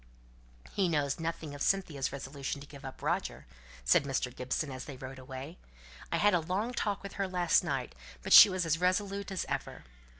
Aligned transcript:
"He 0.73 0.89
knows 0.89 1.19
nothing 1.19 1.53
of 1.53 1.61
Cynthia's 1.61 2.11
resolution 2.11 2.59
to 2.59 2.65
give 2.65 2.83
up 2.83 3.03
Roger," 3.03 3.45
said 3.85 4.03
Mr. 4.03 4.35
Gibson 4.35 4.71
as 4.71 4.85
they 4.85 4.97
rode 4.97 5.19
away. 5.19 5.59
"I 6.11 6.17
had 6.17 6.33
a 6.33 6.39
long 6.39 6.73
talk 6.73 7.03
with 7.03 7.13
her 7.21 7.27
last 7.27 7.63
night, 7.63 7.93
but 8.23 8.33
she 8.33 8.49
was 8.49 8.65
as 8.65 8.79
resolute 8.81 9.29
as 9.29 9.45
ever. 9.47 9.83